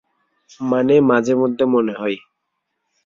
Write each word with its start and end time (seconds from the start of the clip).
মানে, 0.61 0.95
মাঝেমধ্যে 1.01 1.65
মনে 1.65 1.93
হয়। 1.93 2.17